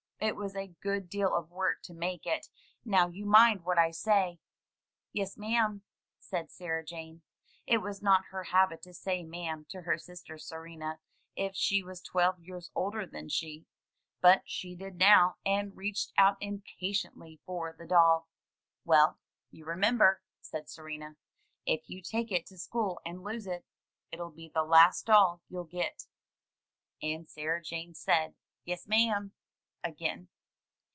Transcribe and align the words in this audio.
It 0.23 0.35
was 0.35 0.55
a 0.55 0.67
good 0.83 1.09
deal 1.09 1.33
of 1.35 1.49
work 1.49 1.81
to 1.81 1.95
make 1.95 2.27
it. 2.27 2.45
Now 2.85 3.07
you 3.07 3.25
mind 3.25 3.65
what 3.65 3.79
I 3.79 3.89
say." 3.89 4.39
"Yes, 5.13 5.35
ma'am," 5.35 5.81
said 6.19 6.51
Sarah 6.51 6.85
Jane. 6.85 7.23
It 7.65 7.79
was 7.79 8.03
not 8.03 8.25
her 8.25 8.43
habit 8.43 8.83
to 8.83 8.93
say 8.93 9.23
ma'am 9.23 9.65
to 9.69 9.81
her 9.81 9.97
sister 9.97 10.37
Serena, 10.37 10.99
if 11.35 11.55
she 11.55 11.81
was 11.81 12.03
twelve 12.03 12.39
years 12.39 12.69
older 12.75 13.07
than 13.07 13.29
she; 13.29 13.65
but 14.21 14.43
she 14.45 14.75
did 14.75 14.97
now, 14.97 15.37
and 15.43 15.75
reached 15.75 16.13
out 16.19 16.37
impatiently 16.39 17.39
for 17.43 17.73
the 17.75 17.87
doll. 17.87 18.29
"Well, 18.85 19.17
you 19.49 19.65
remember," 19.65 20.21
said 20.39 20.69
Serena. 20.69 21.17
"If 21.65 21.89
you 21.89 21.99
take 21.99 22.31
it 22.31 22.45
to 22.45 22.59
school 22.59 23.01
and 23.03 23.23
lose 23.23 23.47
it, 23.47 23.65
it'll 24.11 24.29
be 24.29 24.49
the 24.53 24.63
last 24.63 25.07
doll 25.07 25.41
you'll 25.49 25.63
get." 25.63 26.05
And 27.01 27.27
Sarah 27.27 27.63
Jane 27.63 27.95
said, 27.95 28.35
"Yes, 28.63 28.85
ma'am," 28.87 29.33
again. 29.83 30.27